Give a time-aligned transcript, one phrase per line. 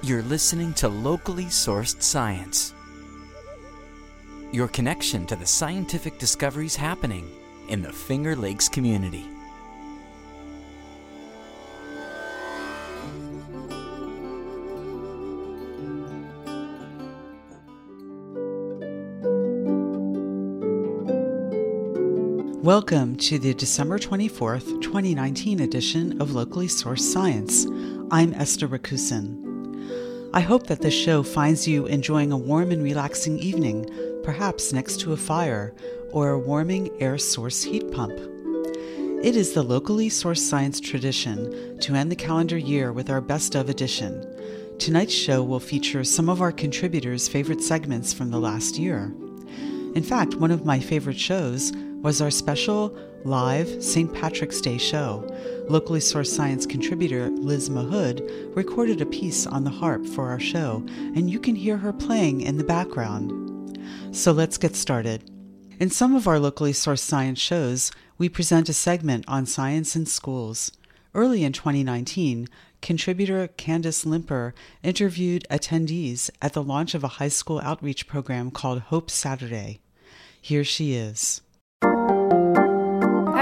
[0.00, 2.72] You're listening to locally sourced science.
[4.52, 7.28] Your connection to the scientific discoveries happening
[7.68, 9.26] in the Finger Lakes community.
[22.62, 27.66] Welcome to the December 24th, 2019 edition of Locally Sourced Science.
[28.12, 29.47] I'm Esther Rakusin.
[30.34, 33.88] I hope that this show finds you enjoying a warm and relaxing evening,
[34.22, 35.74] perhaps next to a fire
[36.12, 38.12] or a warming air source heat pump.
[39.22, 43.54] It is the locally sourced science tradition to end the calendar year with our best
[43.54, 44.22] of edition.
[44.78, 49.12] Tonight's show will feature some of our contributors' favorite segments from the last year.
[49.94, 54.12] In fact, one of my favorite shows was our special live St.
[54.14, 55.26] Patrick's Day show.
[55.68, 60.84] Locally sourced science contributor Liz Mahood recorded a piece on the harp for our show,
[60.88, 63.78] and you can hear her playing in the background.
[64.12, 65.28] So let's get started.
[65.80, 70.06] In some of our locally sourced science shows, we present a segment on science in
[70.06, 70.70] schools.
[71.14, 72.48] Early in 2019,
[72.80, 78.82] contributor Candace Limper interviewed attendees at the launch of a high school outreach program called
[78.82, 79.80] Hope Saturday.
[80.40, 81.40] Here she is.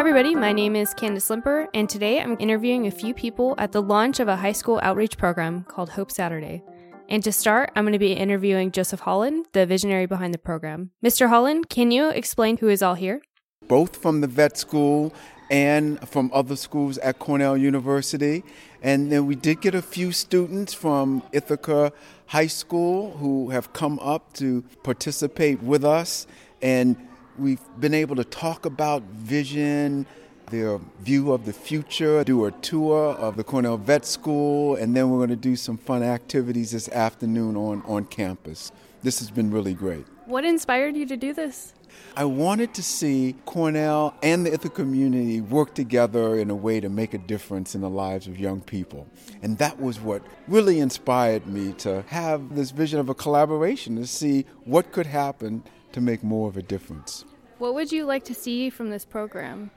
[0.09, 0.37] Everybody.
[0.37, 4.21] My name is Candace Limper, and today I'm interviewing a few people at the launch
[4.21, 6.63] of a high school outreach program called Hope Saturday.
[7.09, 10.93] And to start, I'm going to be interviewing Joseph Holland, the visionary behind the program.
[11.05, 11.29] Mr.
[11.29, 13.21] Holland, can you explain who is all here?
[13.67, 15.13] Both from the vet school
[15.51, 18.45] and from other schools at Cornell University.
[18.83, 21.93] And then we did get a few students from Ithaca
[22.27, 26.29] High School who have come up to participate with us.
[26.63, 26.97] And
[27.39, 30.07] we've been able to talk about vision,
[30.51, 35.11] their view of the future, do a tour of the Cornell Vet School, and then
[35.11, 38.73] we're going to do some fun activities this afternoon on, on campus.
[39.03, 40.07] This has been really great.
[40.27, 41.73] What inspired you to do this?
[42.17, 46.89] I wanted to see Cornell and the Ithaca community work together in a way to
[46.89, 49.07] make a difference in the lives of young people.
[49.43, 54.07] And that was what really inspired me to have this vision of a collaboration to
[54.07, 55.63] see what could happen
[55.97, 57.25] to make more of a difference.
[57.57, 59.71] What would you like to see from this program?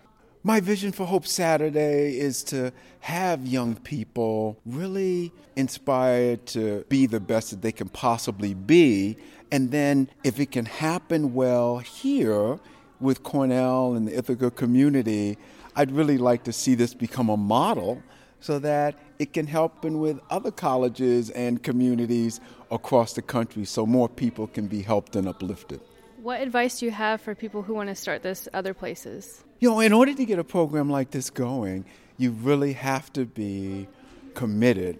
[0.43, 7.21] My vision for Hope Saturday is to have young people really inspired to be the
[7.21, 9.15] best that they can possibly be.
[9.49, 12.59] And then, if it can happen well here
[12.99, 15.37] with Cornell and the Ithaca community,
[15.77, 18.03] I'd really like to see this become a model
[18.41, 22.41] so that it can help in with other colleges and communities
[22.71, 25.79] across the country so more people can be helped and uplifted.
[26.29, 29.43] What advice do you have for people who want to start this other places?
[29.59, 31.85] You know, in order to get a program like this going,
[32.19, 33.87] you really have to be
[34.35, 34.99] committed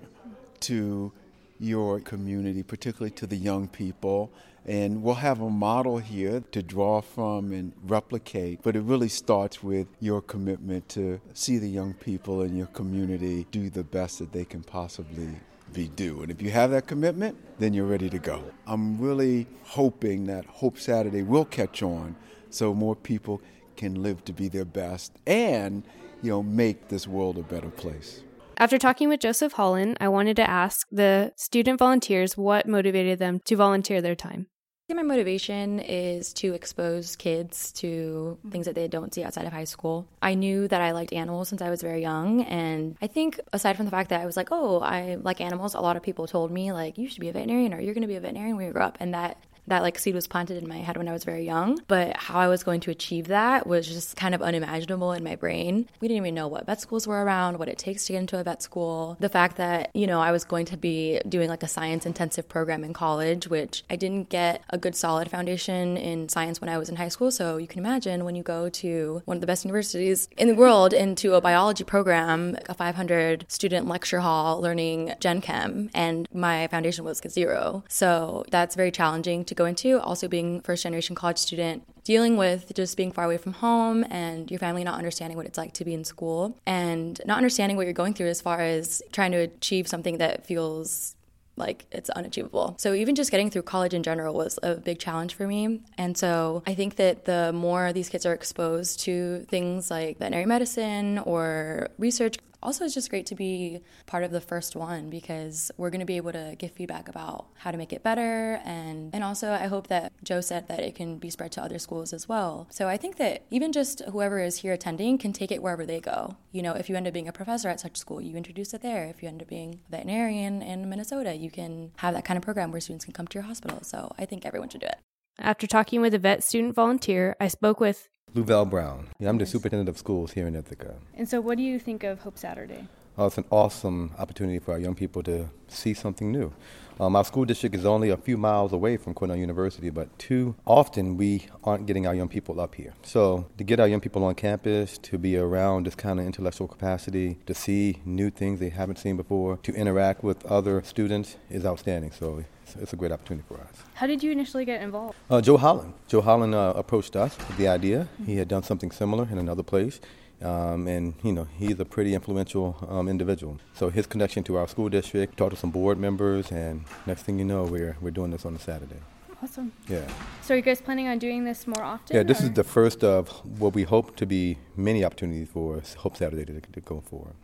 [0.62, 1.12] to
[1.60, 4.32] your community, particularly to the young people.
[4.66, 9.62] And we'll have a model here to draw from and replicate, but it really starts
[9.62, 14.32] with your commitment to see the young people in your community do the best that
[14.32, 15.30] they can possibly
[15.74, 16.22] be due.
[16.22, 18.44] And if you have that commitment, then you're ready to go.
[18.68, 22.16] I'm really hoping that Hope Saturday will catch on
[22.50, 23.42] so more people
[23.76, 25.84] can live to be their best and,
[26.22, 28.24] you know, make this world a better place.
[28.58, 33.40] After talking with Joseph Holland, I wanted to ask the student volunteers what motivated them
[33.46, 34.48] to volunteer their time.
[34.90, 38.50] My motivation is to expose kids to mm-hmm.
[38.50, 40.06] things that they don't see outside of high school.
[40.22, 42.42] I knew that I liked animals since I was very young.
[42.44, 45.74] And I think, aside from the fact that I was like, oh, I like animals,
[45.74, 48.02] a lot of people told me, like, you should be a veterinarian or you're going
[48.02, 48.98] to be a veterinarian when you grow up.
[49.00, 49.38] And that
[49.70, 51.82] that like seed was planted in my head when I was very young.
[51.88, 55.36] But how I was going to achieve that was just kind of unimaginable in my
[55.36, 55.88] brain.
[56.02, 58.40] We didn't even know what vet schools were around, what it takes to get into
[58.40, 59.18] a vet school.
[59.20, 62.50] The fact that, you know, I was going to be doing like a science intensive
[62.50, 66.78] program in college, which I didn't get a good solid foundation in science when I
[66.78, 67.32] was in high school.
[67.32, 70.56] So you can imagine when you go to one of the best universities in the
[70.56, 76.68] world into a biology program, a 500 student lecture hall learning Gen Chem, and my
[76.68, 77.84] foundation was zero.
[77.88, 82.74] So that's very challenging to go into, also being first generation college student, dealing with
[82.74, 85.86] just being far away from home and your family not understanding what it's like to
[85.86, 89.38] be in school and not understanding what you're going through as far as trying to
[89.38, 91.16] achieve something that feels
[91.60, 92.76] like it's unachievable.
[92.80, 95.82] So even just getting through college in general was a big challenge for me.
[95.98, 100.46] And so I think that the more these kids are exposed to things like veterinary
[100.46, 105.72] medicine or research, Also, it's just great to be part of the first one because
[105.78, 108.60] we're going to be able to give feedback about how to make it better.
[108.66, 111.80] And, and also, I hope that Joe said that it can be spread to other
[111.80, 112.68] schools as well.
[112.70, 116.00] So I think that even just whoever is here attending can take it wherever they
[116.00, 116.36] go.
[116.52, 118.82] You know, if you end up being a professor at such school, you introduce it
[118.82, 119.06] there.
[119.06, 122.44] If you end up being a veterinarian in Minnesota, you can have that kind of
[122.44, 123.80] program where students can come to your hospital.
[123.84, 124.98] So I think everyone should do it.
[125.42, 129.08] After talking with a vet student volunteer, I spoke with Luvelle Brown.
[129.20, 130.96] Yeah, I'm the superintendent of schools here in Ithaca.
[131.16, 132.88] And so, what do you think of Hope Saturday?
[133.18, 136.54] Oh, it's an awesome opportunity for our young people to see something new.
[137.02, 140.56] Um, our school district is only a few miles away from Cornell University, but too
[140.66, 142.94] often we aren't getting our young people up here.
[143.04, 146.68] So, to get our young people on campus, to be around this kind of intellectual
[146.68, 151.66] capacity, to see new things they haven't seen before, to interact with other students is
[151.66, 152.12] outstanding.
[152.12, 152.46] So,
[152.76, 153.84] it's, a great opportunity for us.
[153.94, 155.18] How did you initially get involved?
[155.30, 155.94] Uh, Joe Holland.
[156.08, 158.08] Joe Holland uh, approached us with the idea.
[158.26, 160.00] He had done something similar in another place.
[160.42, 163.60] Um, and you know he's a pretty influential um, individual.
[163.74, 167.40] So his connection to our school district, talked to some board members, and next thing
[167.40, 169.02] you know, we're we're doing this on a Saturday.
[169.42, 169.72] Awesome.
[169.88, 170.08] Yeah.
[170.42, 172.16] So are you guys planning on doing this more often?
[172.16, 172.46] Yeah, this or?
[172.46, 173.30] is the first of
[173.60, 177.36] what we hope to be many opportunities for Hope Saturday to, to go forward.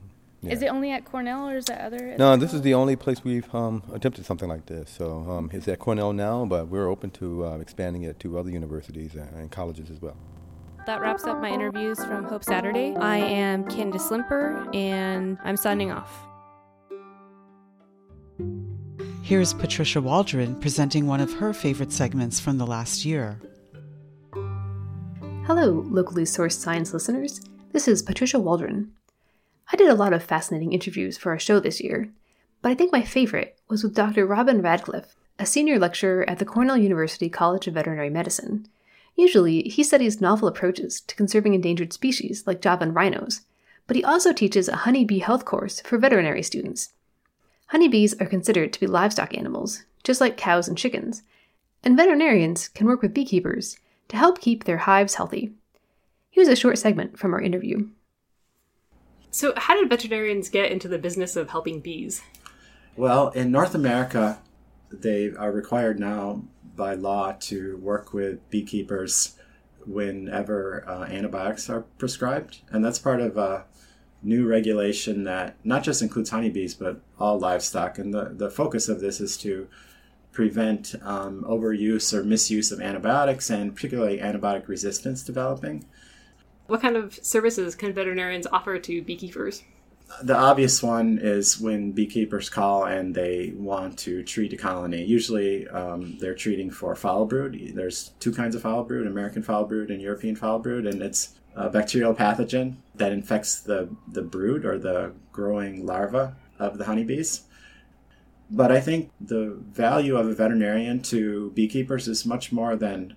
[0.45, 0.53] Yeah.
[0.53, 2.15] Is it only at Cornell or is it other?
[2.17, 4.91] No, this is the only place we've um, attempted something like this.
[4.91, 8.51] So um, it's at Cornell now, but we're open to uh, expanding it to other
[8.51, 10.17] universities and colleges as well.
[10.85, 12.95] That wraps up my interviews from Hope Saturday.
[12.95, 16.11] I am Candace Limper, and I'm signing off.
[19.23, 23.41] Here's Patricia Waldron presenting one of her favorite segments from the last year.
[25.47, 27.41] Hello, locally sourced science listeners.
[27.71, 28.91] This is Patricia Waldron.
[29.71, 32.11] I did a lot of fascinating interviews for our show this year,
[32.61, 34.25] but I think my favorite was with Dr.
[34.25, 38.67] Robin Radcliffe, a senior lecturer at the Cornell University College of Veterinary Medicine.
[39.15, 43.41] Usually, he studies novel approaches to conserving endangered species like Javan rhinos,
[43.87, 46.89] but he also teaches a honeybee health course for veterinary students.
[47.67, 51.23] Honeybees are considered to be livestock animals, just like cows and chickens,
[51.83, 53.79] and veterinarians can work with beekeepers
[54.09, 55.53] to help keep their hives healthy.
[56.29, 57.87] Here's a short segment from our interview.
[59.35, 62.21] So, how did veterinarians get into the business of helping bees?
[62.95, 64.39] Well, in North America,
[64.89, 66.43] they are required now
[66.73, 69.35] by law to work with beekeepers
[69.85, 72.61] whenever uh, antibiotics are prescribed.
[72.69, 73.65] And that's part of a
[74.23, 77.97] new regulation that not just includes honeybees, but all livestock.
[77.97, 79.67] And the, the focus of this is to
[80.31, 85.83] prevent um, overuse or misuse of antibiotics and particularly antibiotic resistance developing.
[86.67, 89.63] What kind of services can veterinarians offer to beekeepers?
[90.23, 95.03] The obvious one is when beekeepers call and they want to treat a colony.
[95.03, 97.73] Usually um, they're treating for foul brood.
[97.73, 101.35] There's two kinds of foul brood American foul brood and European foul brood, and it's
[101.55, 107.43] a bacterial pathogen that infects the, the brood or the growing larva of the honeybees.
[108.51, 113.15] But I think the value of a veterinarian to beekeepers is much more than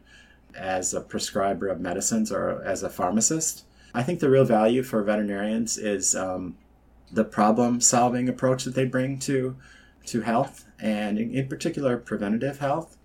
[0.58, 3.64] as a prescriber of medicines or as a pharmacist.
[3.94, 6.56] I think the real value for veterinarians is um,
[7.10, 9.56] the problem solving approach that they bring to
[10.06, 12.96] to health and in, in particular preventative health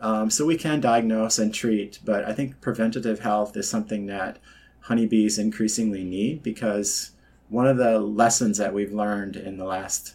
[0.00, 4.38] um, so we can diagnose and treat but i think preventative health is something that
[4.80, 7.12] honeybees increasingly need because
[7.48, 10.14] one of the lessons that we've learned in the last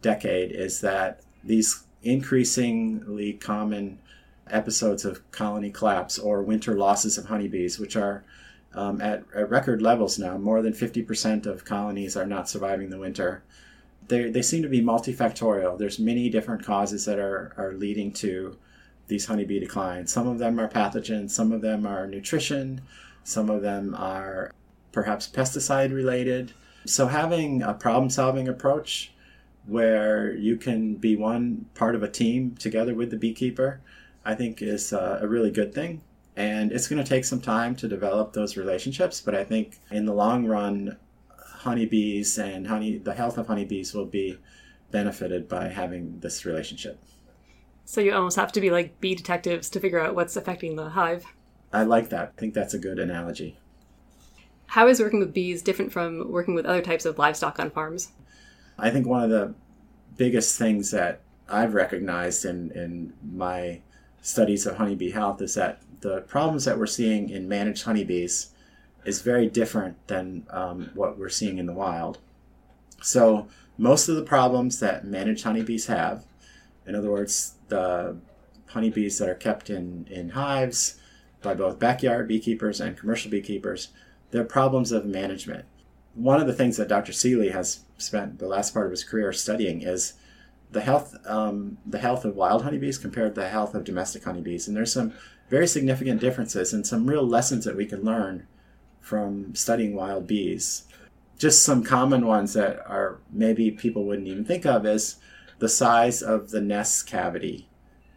[0.00, 3.98] decade is that these increasingly common
[4.50, 8.24] episodes of colony collapse or winter losses of honeybees which are
[8.74, 10.38] um, at, at, record levels now.
[10.38, 13.42] More than 50% of colonies are not surviving the winter.
[14.08, 15.78] They, they seem to be multifactorial.
[15.78, 18.56] There's many different causes that are, are leading to
[19.08, 20.12] these honeybee declines.
[20.12, 22.80] Some of them are pathogens, some of them are nutrition,
[23.24, 24.52] some of them are
[24.90, 26.52] perhaps pesticide related.
[26.86, 29.12] So, having a problem solving approach
[29.66, 33.80] where you can be one part of a team together with the beekeeper,
[34.24, 36.02] I think is a, a really good thing.
[36.36, 40.06] And it's going to take some time to develop those relationships, but I think in
[40.06, 40.96] the long run,
[41.38, 44.38] honeybees and honey, the health of honeybees will be
[44.90, 46.98] benefited by having this relationship.
[47.84, 50.90] So you almost have to be like bee detectives to figure out what's affecting the
[50.90, 51.24] hive.
[51.72, 52.32] I like that.
[52.36, 53.58] I think that's a good analogy.
[54.66, 58.12] How is working with bees different from working with other types of livestock on farms?
[58.78, 59.54] I think one of the
[60.16, 63.82] biggest things that I've recognized in, in my
[64.22, 68.52] studies of honeybee health is that the problems that we're seeing in managed honeybees
[69.04, 72.18] is very different than um, what we're seeing in the wild.
[73.02, 76.24] So, most of the problems that managed honeybees have,
[76.86, 78.16] in other words, the
[78.66, 81.00] honeybees that are kept in, in hives
[81.42, 83.88] by both backyard beekeepers and commercial beekeepers,
[84.30, 85.64] they're problems of management.
[86.14, 87.12] one of the things that Dr.
[87.12, 90.14] Seeley has spent the last part of his career studying is
[90.72, 94.66] the health um, the health of wild honeybees compared to the health of domestic honeybees,
[94.66, 95.12] and there's some
[95.48, 98.46] very significant differences and some real lessons that we can learn
[99.00, 100.84] from studying wild bees.
[101.38, 105.16] Just some common ones that are maybe people wouldn't even think of is
[105.58, 107.68] the size of the nest cavity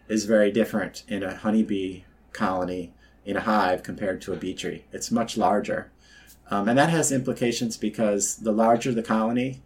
[0.07, 2.93] is very different in a honeybee colony
[3.25, 4.85] in a hive compared to a bee tree.
[4.91, 5.91] It's much larger.
[6.51, 9.61] Um, and that has implications because the larger the colony,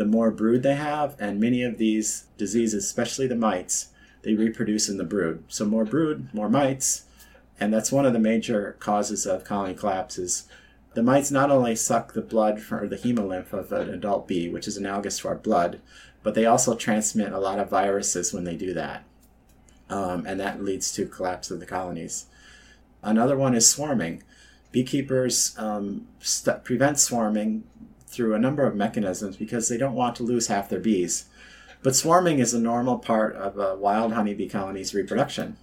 [0.00, 3.88] the more brood they have, and many of these diseases, especially the mites,
[4.22, 5.44] they reproduce in the brood.
[5.48, 7.04] So more brood, more mites,
[7.60, 10.48] and that's one of the major causes of colony collapse is
[10.94, 14.66] the mites not only suck the blood or the hemolymph of an adult bee, which
[14.66, 15.82] is analogous to our blood,
[16.22, 19.04] but they also transmit a lot of viruses when they do that.
[19.90, 22.24] Um, and that leads to collapse of the colonies.
[23.02, 24.22] Another one is swarming.
[24.72, 27.64] Beekeepers um, st- prevent swarming
[28.10, 31.26] through a number of mechanisms because they don't want to lose half their bees.
[31.82, 35.56] But swarming is a normal part of a wild honeybee colony's reproduction.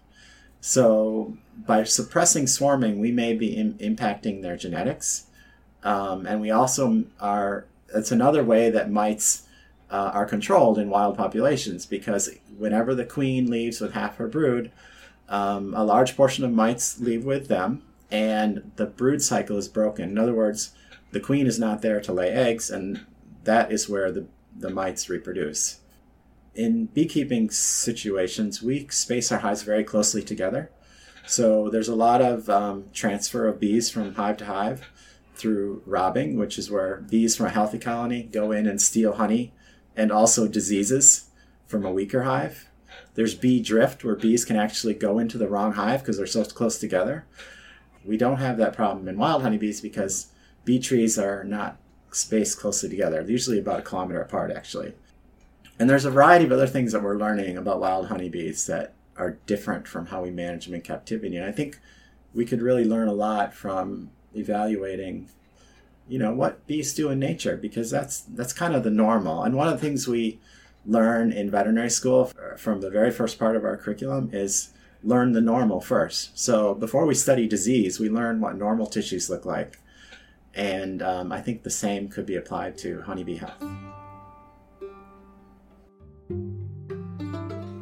[0.62, 5.25] So by suppressing swarming, we may be in, impacting their genetics.
[5.84, 9.44] Um, and we also are, it's another way that mites
[9.92, 14.72] uh, are controlled in wild populations because whenever the queen leaves with half her brood,
[15.30, 20.10] um, a large portion of mites leave with them, and the brood cycle is broken.
[20.10, 20.72] In other words,
[21.17, 23.03] the queen is not there to lay eggs, and
[23.43, 25.79] that is where the, the mites reproduce.
[26.53, 30.69] In beekeeping situations, we space our hives very closely together.
[31.25, 34.88] So there's a lot of um, transfer of bees from hive to hive
[35.33, 39.53] through robbing, which is where bees from a healthy colony go in and steal honey
[39.95, 41.31] and also diseases
[41.65, 42.69] from a weaker hive.
[43.15, 46.43] There's bee drift, where bees can actually go into the wrong hive because they're so
[46.43, 47.25] close together.
[48.05, 50.27] We don't have that problem in wild honeybees because
[50.67, 51.77] bee trees are not
[52.12, 53.24] spaced closely together.
[53.24, 54.93] They're usually about a kilometer apart, actually.
[55.79, 59.38] And there's a variety of other things that we're learning about wild honeybees that are
[59.45, 61.38] different from how we manage them in captivity.
[61.38, 61.79] And I think
[62.33, 65.29] we could really learn a lot from evaluating
[66.09, 69.55] you know what bees do in nature because that's that's kind of the normal and
[69.55, 70.39] one of the things we
[70.86, 74.69] learn in veterinary school from the very first part of our curriculum is
[75.03, 79.45] learn the normal first so before we study disease we learn what normal tissues look
[79.45, 79.79] like
[80.58, 83.64] and um, i think the same could be applied to honeybee health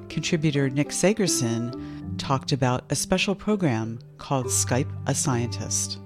[0.09, 1.73] contributor nick sagerson
[2.17, 5.99] talked about a special program called skype a scientist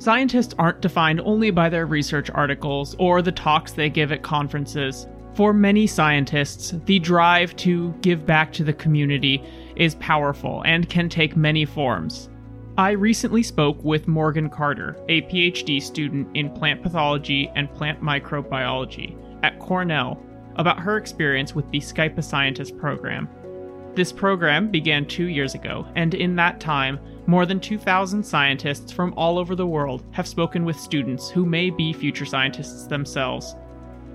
[0.00, 5.08] Scientists aren't defined only by their research articles or the talks they give at conferences.
[5.34, 9.42] For many scientists, the drive to give back to the community
[9.74, 12.30] is powerful and can take many forms.
[12.78, 19.16] I recently spoke with Morgan Carter, a PhD student in plant pathology and plant microbiology
[19.42, 20.22] at Cornell,
[20.54, 23.28] about her experience with the Skype a Scientist program.
[23.96, 29.12] This program began two years ago, and in that time, more than 2,000 scientists from
[29.16, 33.56] all over the world have spoken with students who may be future scientists themselves.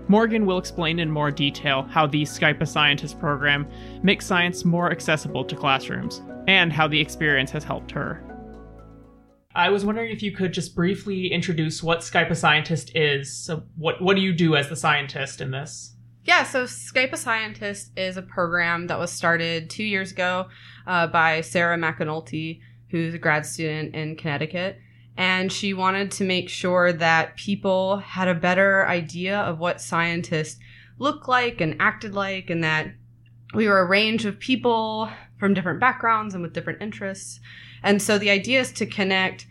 [0.08, 3.68] Morgan will explain in more detail how the Skype a Scientist program
[4.04, 8.24] makes science more accessible to classrooms, and how the experience has helped her.
[9.56, 13.32] I was wondering if you could just briefly introduce what Skype a Scientist is.
[13.32, 15.96] So, what, what do you do as the scientist in this?
[16.26, 20.48] Yeah, so Skype a Scientist is a program that was started two years ago
[20.88, 24.80] uh, by Sarah McAnulty, who's a grad student in Connecticut.
[25.18, 30.60] And she wanted to make sure that people had a better idea of what scientists
[30.98, 32.88] look like and acted like, and that
[33.54, 37.40] we were a range of people from different backgrounds and with different interests.
[37.84, 39.46] And so the idea is to connect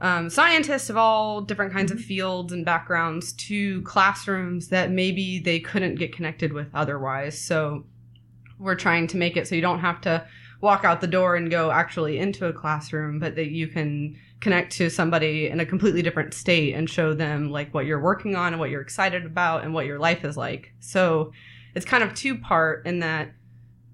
[0.00, 5.60] um, scientists of all different kinds of fields and backgrounds to classrooms that maybe they
[5.60, 7.38] couldn't get connected with otherwise.
[7.38, 7.84] So
[8.58, 10.26] we're trying to make it so you don't have to
[10.60, 14.72] walk out the door and go actually into a classroom, but that you can connect
[14.72, 18.52] to somebody in a completely different state and show them like what you're working on
[18.52, 20.72] and what you're excited about and what your life is like.
[20.80, 21.32] So
[21.74, 23.32] it's kind of two part in that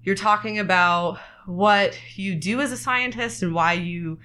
[0.03, 1.19] you're talking about
[1.49, 4.19] what you do as a scientist and why you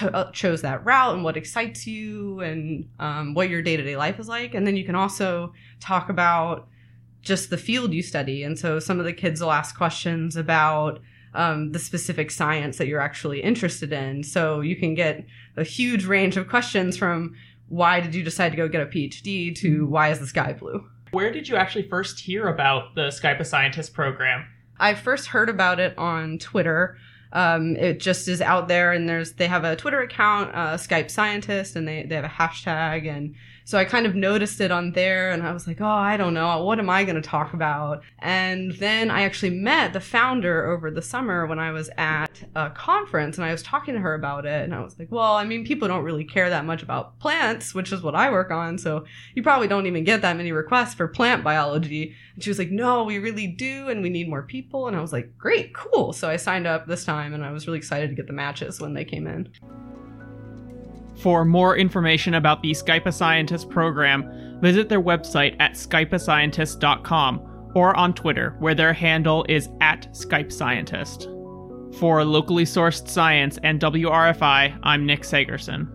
[0.00, 4.28] uh, chose that route and what excites you and um, what your day-to-day life is
[4.28, 6.68] like and then you can also talk about
[7.22, 11.00] just the field you study and so some of the kids will ask questions about
[11.34, 14.22] um, the specific science that you're actually interested in.
[14.22, 15.24] So you can get
[15.56, 17.34] a huge range of questions from
[17.68, 20.84] why did you decide to go get a PhD to why is the sky blue?
[21.12, 24.46] Where did you actually first hear about the Skype a Scientist program?
[24.80, 26.96] I first heard about it on Twitter.
[27.32, 31.10] Um, it just is out there, and there's they have a Twitter account, uh, Skype
[31.10, 33.36] Scientist, and they they have a hashtag, and
[33.70, 36.34] so I kind of noticed it on there and I was like, oh, I don't
[36.34, 36.64] know.
[36.64, 38.02] What am I going to talk about?
[38.18, 42.70] And then I actually met the founder over the summer when I was at a
[42.70, 44.64] conference and I was talking to her about it.
[44.64, 47.72] And I was like, well, I mean, people don't really care that much about plants,
[47.72, 48.76] which is what I work on.
[48.76, 49.04] So
[49.36, 52.16] you probably don't even get that many requests for plant biology.
[52.34, 53.88] And she was like, no, we really do.
[53.88, 54.88] And we need more people.
[54.88, 56.12] And I was like, great, cool.
[56.12, 58.80] So I signed up this time and I was really excited to get the matches
[58.80, 59.48] when they came in.
[61.20, 67.94] For more information about the Skype a Scientist program, visit their website at skypeascientist.com or
[67.94, 71.28] on Twitter, where their handle is at Skype Scientist.
[71.98, 75.94] For locally sourced science and WRFI, I'm Nick Sagerson.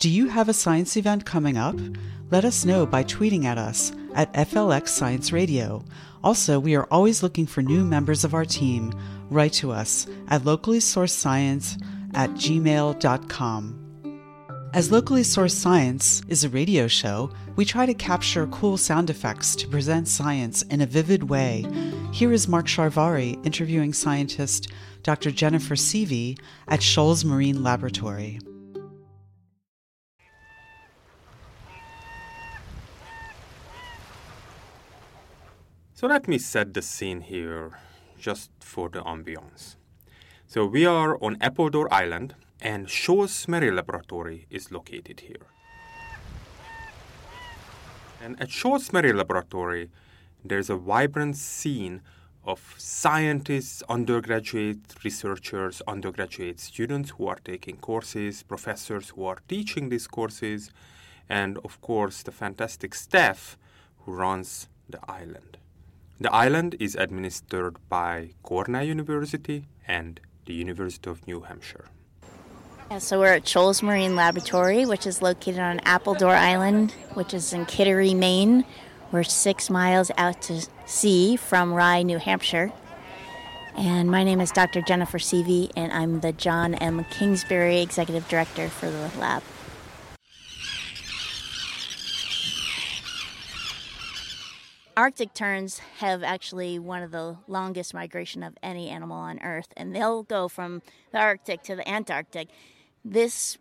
[0.00, 1.76] Do you have a science event coming up?
[2.30, 5.84] Let us know by tweeting at us at FLX Science Radio.
[6.24, 8.92] Also, we are always looking for new members of our team.
[9.30, 11.76] Write to us at locally sourced science
[12.14, 13.78] at gmail.com.
[14.74, 19.54] As Locally Sourced Science is a radio show, we try to capture cool sound effects
[19.56, 21.66] to present science in a vivid way.
[22.10, 24.68] Here is Mark Sharvari interviewing scientist
[25.02, 25.30] Dr.
[25.30, 26.38] Jennifer Seavey
[26.68, 28.38] at Shoals Marine Laboratory.
[35.92, 37.78] So let me set the scene here
[38.18, 39.76] just for the ambiance.
[40.52, 45.46] So we are on Appledore Island, and Shoals Marine Laboratory is located here.
[48.22, 49.88] And at Shoals Marine Laboratory,
[50.44, 52.02] there's a vibrant scene
[52.44, 60.06] of scientists, undergraduate researchers, undergraduate students who are taking courses, professors who are teaching these
[60.06, 60.70] courses,
[61.30, 63.56] and of course the fantastic staff
[64.00, 65.56] who runs the island.
[66.20, 71.86] The island is administered by Cornell University and the University of New Hampshire.
[72.90, 77.52] Yeah, so we're at Shoals Marine Laboratory, which is located on Appledore Island, which is
[77.52, 78.64] in Kittery, Maine.
[79.10, 82.72] We're six miles out to sea from Rye, New Hampshire.
[83.74, 84.82] And my name is Dr.
[84.82, 87.04] Jennifer Seavey, and I'm the John M.
[87.04, 89.42] Kingsbury Executive Director for the lab.
[94.96, 99.94] Arctic terns have actually one of the longest migration of any animal on Earth, and
[99.94, 102.48] they'll go from the Arctic to the Antarctic.
[103.04, 103.58] This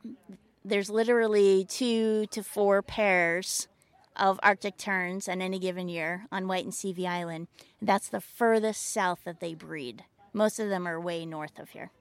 [0.64, 3.68] there's literally two to four pairs
[4.16, 7.48] of Arctic terns in any given year on White and Seavey Island.
[7.82, 10.04] That's the furthest south that they breed.
[10.34, 11.92] Most of them are way north of here.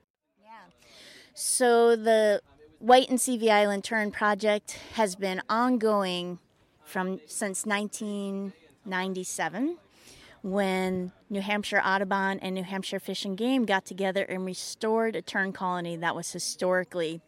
[0.43, 0.51] Yeah.
[1.35, 2.43] So the
[2.79, 6.38] White and Seavey Island Tern Project has been ongoing
[6.85, 8.53] from since 19.
[8.85, 9.77] 97
[10.43, 15.23] when New Hampshire Audubon and New Hampshire Fish and Game got together and restored a
[15.23, 17.21] tern colony that was historically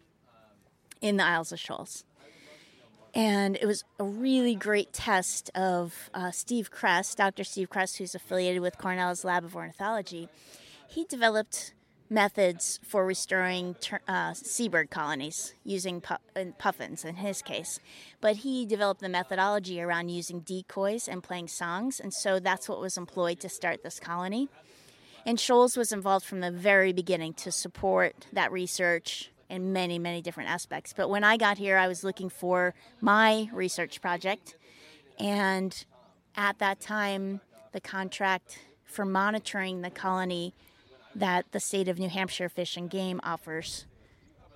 [1.01, 2.05] in the Isles of Shoals.
[3.15, 7.45] And it was a really great test of uh, Steve Kress, Dr.
[7.45, 10.31] Steve Kress, who's affiliated with Cornell's Lab of Ornithology.
[10.89, 11.75] He developed
[12.13, 13.75] methods for restoring
[14.07, 17.81] uh, seabird colonies using pu- puffins in his case.
[18.21, 22.81] But he developed the methodology around using decoys and playing songs, and so that's what
[22.81, 24.49] was employed to start this colony.
[25.25, 30.21] And Shoals was involved from the very beginning to support that research in many, many
[30.21, 30.93] different aspects.
[30.95, 34.57] But when I got here, I was looking for my research project,
[35.19, 35.85] and
[36.37, 37.41] at that time,
[37.73, 40.55] the contract for monitoring the colony
[41.15, 43.87] that the state of New Hampshire Fish and Game offers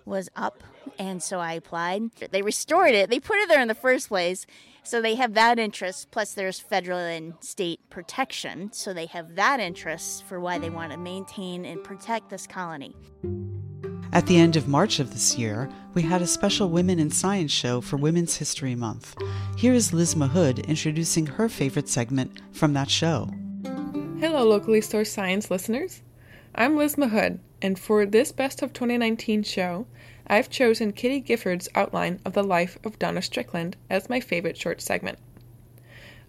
[0.04, 0.62] was up,
[0.98, 2.10] and so I applied.
[2.30, 3.10] They restored it.
[3.10, 4.46] They put it there in the first place,
[4.82, 6.10] so they have that interest.
[6.12, 10.92] Plus, there's federal and state protection, so they have that interest for why they want
[10.92, 12.94] to maintain and protect this colony.
[14.12, 17.50] At the end of March of this year, we had a special Women in Science
[17.50, 19.16] show for Women's History Month.
[19.56, 23.28] Here is Liz Mahood introducing her favorite segment from that show.
[24.20, 26.00] Hello, locally sourced science listeners.
[26.58, 29.86] I'm Liz Mahood, and for this Best of 2019 show,
[30.26, 34.80] I've chosen Kitty Gifford's outline of the life of Donna Strickland as my favorite short
[34.80, 35.18] segment.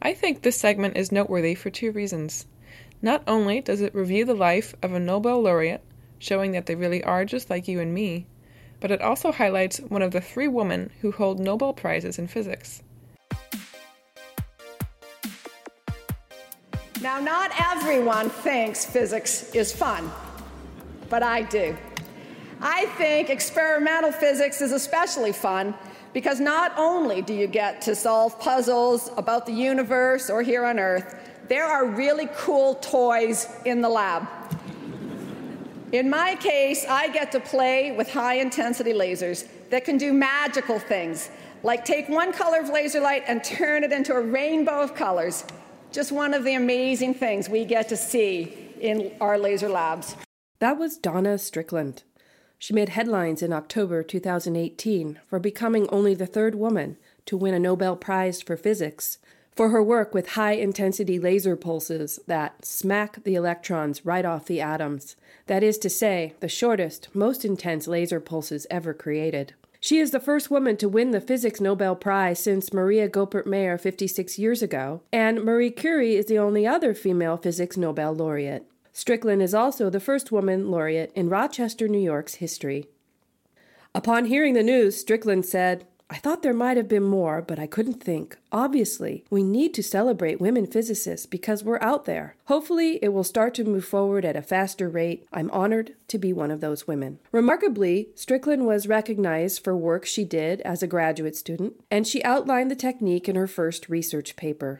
[0.01, 2.45] I think this segment is noteworthy for two reasons.
[3.01, 5.81] Not only does it review the life of a Nobel laureate,
[6.19, 8.25] showing that they really are just like you and me,
[8.81, 12.83] but it also highlights one of the three women who hold Nobel Prizes in physics.
[17.01, 20.12] Now, not everyone thinks physics is fun,
[21.10, 21.77] but I do.
[22.60, 25.75] I think experimental physics is especially fun
[26.13, 30.79] because not only do you get to solve puzzles about the universe or here on
[30.79, 34.27] Earth, there are really cool toys in the lab.
[35.91, 40.79] In my case, I get to play with high intensity lasers that can do magical
[40.79, 41.29] things,
[41.62, 45.45] like take one color of laser light and turn it into a rainbow of colors.
[45.97, 50.15] Just one of the amazing things we get to see in our laser labs.
[50.60, 52.03] That was Donna Strickland.
[52.60, 57.60] She made headlines in October 2018 for becoming only the third woman to win a
[57.60, 59.17] Nobel Prize for Physics
[59.55, 64.62] for her work with high intensity laser pulses that smack the electrons right off the
[64.62, 65.15] atoms.
[65.47, 69.55] That is to say, the shortest, most intense laser pulses ever created.
[69.88, 73.78] She is the first woman to win the Physics Nobel Prize since Maria Goeppert Mayer
[73.78, 78.69] 56 years ago, and Marie Curie is the only other female physics Nobel laureate.
[78.91, 82.89] Strickland is also the first woman laureate in Rochester, New York's history.
[83.95, 87.67] Upon hearing the news, Strickland said, I thought there might have been more, but I
[87.67, 88.37] couldn't think.
[88.49, 92.35] Obviously, we need to celebrate women physicists because we're out there.
[92.45, 95.27] Hopefully, it will start to move forward at a faster rate.
[95.33, 97.19] I'm honored to be one of those women.
[97.33, 102.71] Remarkably, Strickland was recognized for work she did as a graduate student, and she outlined
[102.71, 104.79] the technique in her first research paper.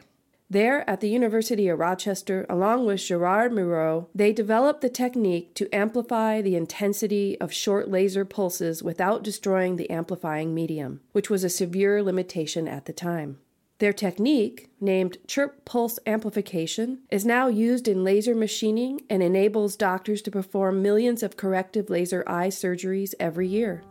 [0.50, 5.68] There, at the University of Rochester, along with Gerard Mourou, they developed the technique to
[5.74, 11.50] amplify the intensity of short laser pulses without destroying the amplifying medium, which was a
[11.50, 13.38] severe limitation at the time.
[13.78, 20.22] Their technique, named chirp pulse amplification, is now used in laser machining and enables doctors
[20.22, 23.82] to perform millions of corrective laser eye surgeries every year.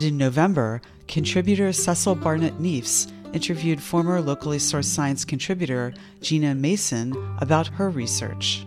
[0.00, 7.66] In November, contributor Cecil Barnett Neefs interviewed former locally sourced science contributor Gina Mason about
[7.66, 8.66] her research.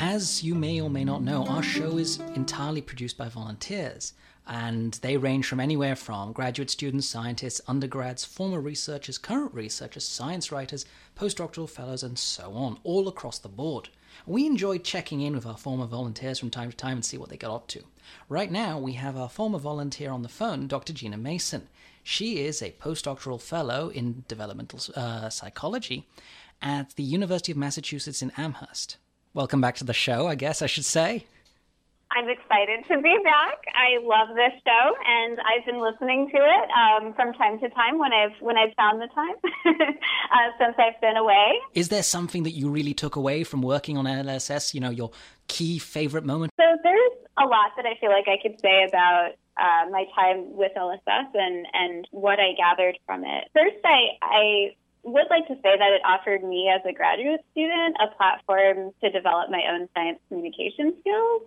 [0.00, 4.12] As you may or may not know, our show is entirely produced by volunteers,
[4.46, 10.52] and they range from anywhere from graduate students, scientists, undergrads, former researchers, current researchers, science
[10.52, 13.88] writers, postdoctoral fellows, and so on, all across the board.
[14.26, 17.28] We enjoy checking in with our former volunteers from time to time and see what
[17.28, 17.82] they get up to.
[18.28, 20.92] Right now, we have our former volunteer on the phone, Dr.
[20.92, 21.68] Gina Mason.
[22.02, 26.06] She is a postdoctoral fellow in developmental uh, psychology
[26.62, 28.96] at the University of Massachusetts in Amherst.
[29.34, 31.26] Welcome back to the show, I guess I should say.
[32.10, 33.58] I'm excited to be back.
[33.76, 37.98] I love this show, and I've been listening to it um, from time to time
[37.98, 39.34] when I've when I've found the time
[39.66, 41.60] uh, since I've been away.
[41.74, 44.72] Is there something that you really took away from working on LSS?
[44.72, 45.10] You know, your
[45.48, 46.52] key favorite moment.
[46.58, 50.56] So there's a lot that I feel like I could say about uh, my time
[50.56, 53.44] with LSS and and what I gathered from it.
[53.52, 57.96] First, I I would like to say that it offered me as a graduate student
[58.00, 61.42] a platform to develop my own science communication skills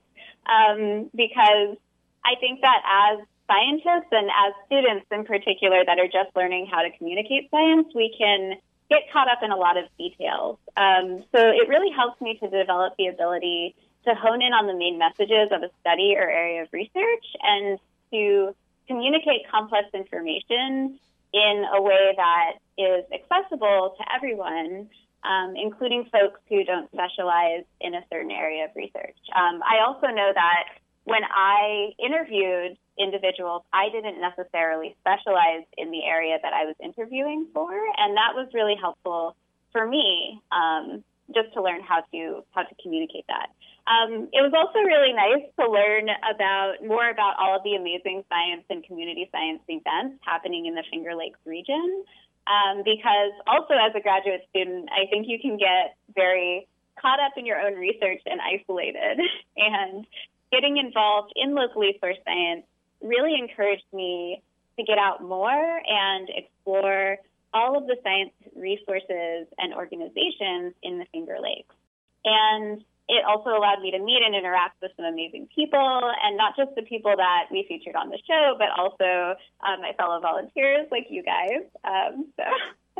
[0.48, 1.78] um, because
[2.26, 6.82] I think that as scientists and as students in particular that are just learning how
[6.82, 8.56] to communicate science, we can
[8.90, 10.58] get caught up in a lot of details.
[10.76, 14.74] Um, so it really helps me to develop the ability to hone in on the
[14.74, 17.80] main messages of a study or area of research and
[18.12, 18.56] to
[18.88, 21.00] communicate complex information
[21.34, 24.90] in a way that is accessible to everyone
[25.24, 29.18] um, including folks who don't specialize in a certain area of research.
[29.36, 30.64] Um, I also know that
[31.04, 37.48] when I interviewed individuals, I didn't necessarily specialize in the area that I was interviewing
[37.54, 39.36] for, and that was really helpful
[39.72, 43.48] for me um, just to learn how to how to communicate that.
[43.88, 48.24] Um, it was also really nice to learn about more about all of the amazing
[48.30, 52.06] science and community science events happening in the Finger Lakes region
[52.48, 56.68] um, because also as a graduate student, I think you can get very
[57.00, 59.20] caught up in your own research and isolated.
[59.58, 60.06] and
[60.52, 62.66] getting involved in locally sourced science
[63.02, 64.42] really encouraged me
[64.78, 67.18] to get out more and explore
[67.54, 71.76] all of the science resources and organizations in the Finger Lakes.
[72.24, 76.56] And it also allowed me to meet and interact with some amazing people, and not
[76.56, 79.36] just the people that we featured on the show, but also
[79.68, 81.68] um, my fellow volunteers like you guys.
[81.84, 82.48] Um, so.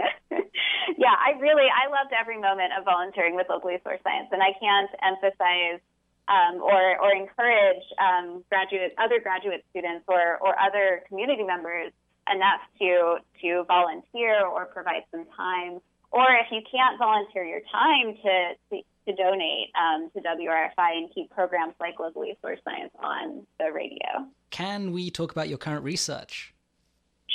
[0.98, 4.56] yeah, I really I loved every moment of volunteering with locally sourced science, and I
[4.56, 5.84] can't emphasize
[6.32, 11.92] um, or or encourage um, graduate other graduate students or or other community members
[12.32, 15.80] enough to to volunteer or provide some time.
[16.12, 18.34] Or if you can't volunteer your time to,
[18.70, 23.72] to to donate um, to WRFI and keep programs like Locally Sourced Science on the
[23.74, 24.28] radio.
[24.50, 26.54] Can we talk about your current research?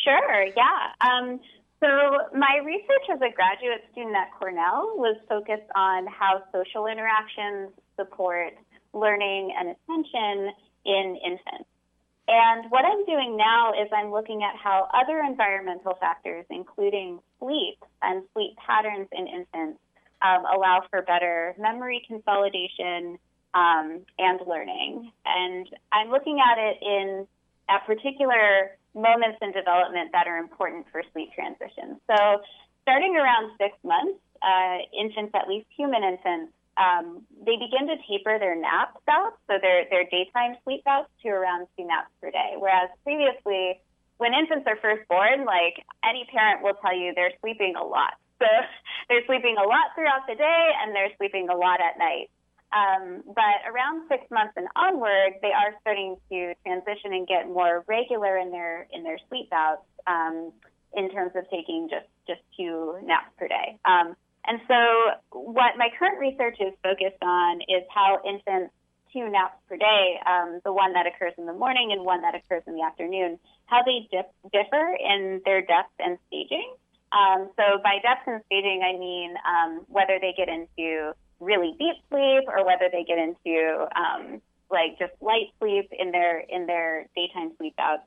[0.04, 0.92] Sure, yeah.
[1.00, 1.40] Um,
[1.80, 1.88] so,
[2.34, 8.54] my research as a graduate student at Cornell was focused on how social interactions support
[8.94, 10.52] learning and attention
[10.84, 11.68] in infants.
[12.28, 17.78] And what I'm doing now is I'm looking at how other environmental factors, including sleep
[18.02, 19.78] and sleep patterns in infants
[20.22, 23.18] um, allow for better memory consolidation
[23.54, 25.10] um, and learning.
[25.24, 27.26] And I'm looking at it in
[27.68, 32.00] at particular moments in development that are important for sleep transition.
[32.06, 32.40] So,
[32.82, 38.38] starting around six months, uh, infants, at least human infants, um, they begin to taper
[38.38, 42.54] their nap bouts, so their their daytime sleep bouts, to around two naps per day.
[42.58, 43.80] Whereas previously,
[44.18, 48.14] when infants are first born, like any parent will tell you, they're sleeping a lot.
[48.38, 48.46] So
[49.08, 52.30] they're sleeping a lot throughout the day, and they're sleeping a lot at night.
[52.74, 57.84] Um, but around six months and onward, they are starting to transition and get more
[57.86, 60.52] regular in their in their sleep bouts um,
[60.94, 63.78] in terms of taking just just two naps per day.
[63.84, 64.76] Um, and so,
[65.30, 68.72] what my current research is focused on is how infants
[69.12, 72.34] two naps per day, um, the one that occurs in the morning and one that
[72.34, 76.74] occurs in the afternoon, how they dip, differ in their depth and staging.
[77.16, 81.96] Um, so by depth and staging, I mean um, whether they get into really deep
[82.10, 87.06] sleep or whether they get into um, like just light sleep in their in their
[87.14, 88.02] daytime sleep bouts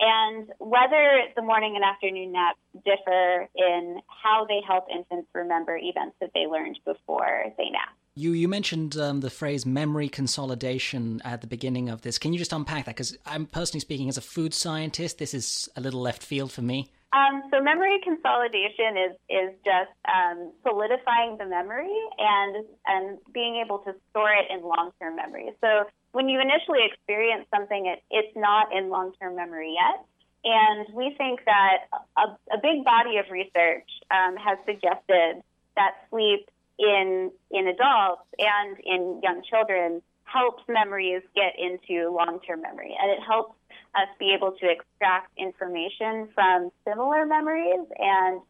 [0.00, 6.16] and whether the morning and afternoon naps differ in how they help infants remember events
[6.20, 7.94] that they learned before they nap.
[8.16, 12.18] You you mentioned um, the phrase memory consolidation at the beginning of this.
[12.18, 12.94] Can you just unpack that?
[12.94, 16.62] Because I'm personally speaking as a food scientist, this is a little left field for
[16.62, 16.90] me.
[17.14, 23.78] Um, so memory consolidation is is just um, solidifying the memory and and being able
[23.86, 25.52] to store it in long term memory.
[25.60, 30.04] So when you initially experience something, it, it's not in long term memory yet.
[30.44, 31.86] And we think that
[32.18, 35.40] a, a big body of research um, has suggested
[35.76, 36.50] that sleep
[36.80, 43.10] in in adults and in young children helps memories get into long term memory, and
[43.12, 43.54] it helps
[43.96, 48.40] us be able to extract information from similar memories and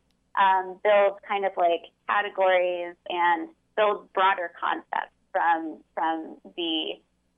[0.41, 6.95] um, build kind of like categories and build broader concepts from from the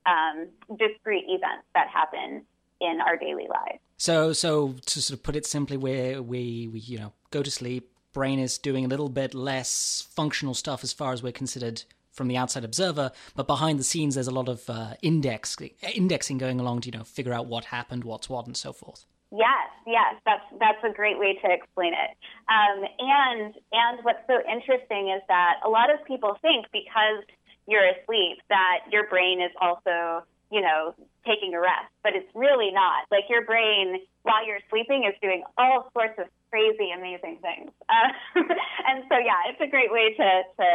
[0.06, 2.42] um, discrete events that happen
[2.80, 3.80] in our daily lives.
[3.98, 7.50] So, so to sort of put it simply, where we, we you know go to
[7.50, 11.84] sleep, brain is doing a little bit less functional stuff as far as we're considered
[12.16, 15.56] from the outside observer, but behind the scenes, there's a lot of uh, index
[15.94, 19.04] indexing going along to you know figure out what happened, what's what, and so forth.
[19.32, 22.16] Yes, yes, that's that's a great way to explain it.
[22.48, 27.24] Um, and and what's so interesting is that a lot of people think because
[27.66, 30.94] you're asleep that your brain is also, you know,
[31.26, 33.04] taking a rest, but it's really not.
[33.10, 37.72] Like your brain, while you're sleeping, is doing all sorts of crazy, amazing things.
[37.88, 38.14] Uh,
[38.86, 40.28] and so, yeah, it's a great way to
[40.62, 40.66] to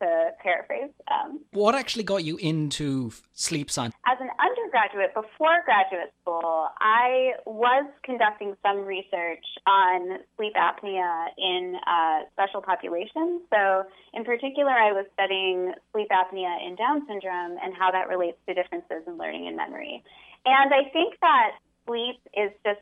[0.00, 0.90] to paraphrase.
[1.10, 3.94] Um, what actually got you into sleep science?
[4.06, 11.76] As an undergraduate, before graduate school, I was conducting some research on sleep apnea in
[11.86, 13.42] uh, special populations.
[13.50, 18.38] So, in particular, I was studying sleep apnea in Down syndrome and how that relates
[18.48, 20.02] to differences in learning and memory.
[20.44, 21.52] And I think that
[21.86, 22.80] sleep is just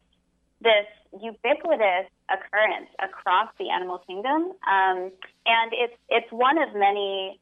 [0.61, 0.87] this
[1.21, 5.13] ubiquitous occurrence across the animal kingdom, um,
[5.47, 7.41] and it's it's one of many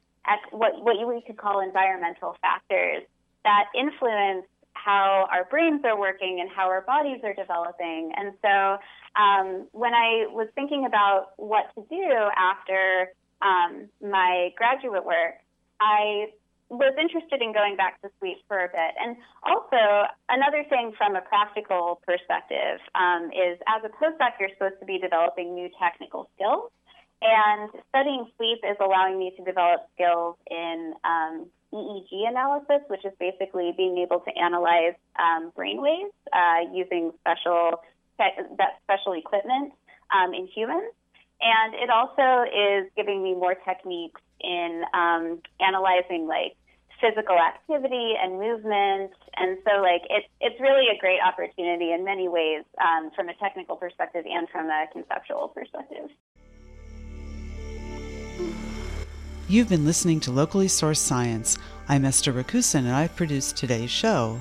[0.50, 3.03] what what we could call environmental factors
[3.44, 8.12] that influence how our brains are working and how our bodies are developing.
[8.16, 8.79] And so,
[9.20, 15.35] um, when I was thinking about what to do after um, my graduate work,
[15.81, 16.29] I
[16.70, 18.94] was interested in going back to sleep for a bit.
[19.02, 24.78] And also, another thing from a practical perspective um, is as a postdoc, you're supposed
[24.78, 26.70] to be developing new technical skills.
[27.20, 33.12] And studying sleep is allowing me to develop skills in um, EEG analysis, which is
[33.18, 37.83] basically being able to analyze um, brainwaves uh, using special
[38.18, 39.72] that special equipment
[40.14, 40.92] um, in humans.
[41.40, 46.56] And it also is giving me more techniques in um, analyzing like
[47.00, 49.12] physical activity and movement.
[49.36, 53.34] And so, like, it's it's really a great opportunity in many ways um, from a
[53.34, 56.10] technical perspective and from a conceptual perspective.
[59.48, 61.58] You've been listening to Locally Sourced Science.
[61.88, 64.40] I'm Esther Rakusin, and I've produced today's show.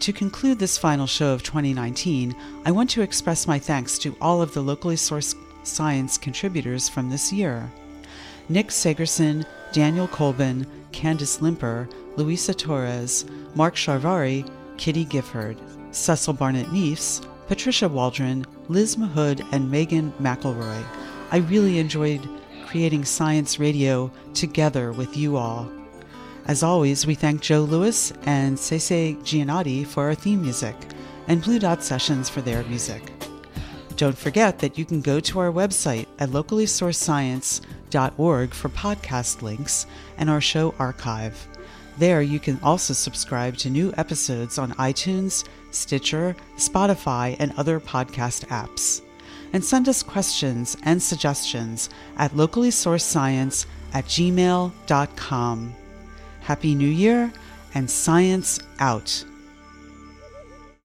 [0.00, 4.40] To conclude this final show of 2019, I want to express my thanks to all
[4.40, 7.70] of the locally sourced science contributors from this year.
[8.48, 15.58] Nick Sagerson, Daniel Colbin, Candice Limper, Luisa Torres, Mark Charvari, Kitty Gifford,
[15.90, 20.84] Cecil Barnett Neefs, Patricia Waldron, Liz Mahood, and Megan McElroy.
[21.32, 22.28] I really enjoyed
[22.66, 25.70] creating science radio together with you all.
[26.46, 30.76] As always, we thank Joe Lewis and Cece Giannotti for our theme music,
[31.26, 33.02] and Blue Dot Sessions for their music.
[33.96, 36.30] Don't forget that you can go to our website at
[37.96, 39.86] for podcast links
[40.18, 41.48] and our show archive.
[41.98, 48.46] There, you can also subscribe to new episodes on iTunes, Stitcher, Spotify, and other podcast
[48.48, 49.00] apps.
[49.52, 55.74] And send us questions and suggestions at locallysourcescience at gmail.com.
[56.40, 57.32] Happy New Year
[57.74, 59.24] and science out.